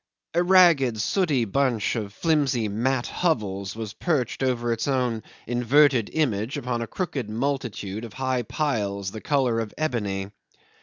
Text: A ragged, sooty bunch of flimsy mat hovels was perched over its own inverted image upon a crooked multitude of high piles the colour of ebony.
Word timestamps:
A 0.33 0.41
ragged, 0.41 0.99
sooty 0.99 1.45
bunch 1.45 1.95
of 1.95 2.11
flimsy 2.11 2.67
mat 2.67 3.05
hovels 3.05 3.75
was 3.75 3.93
perched 3.93 4.41
over 4.41 4.73
its 4.73 4.87
own 4.87 5.21
inverted 5.45 6.09
image 6.11 6.57
upon 6.57 6.81
a 6.81 6.87
crooked 6.87 7.29
multitude 7.29 8.03
of 8.03 8.13
high 8.13 8.41
piles 8.41 9.11
the 9.11 9.21
colour 9.21 9.59
of 9.59 9.75
ebony. 9.77 10.31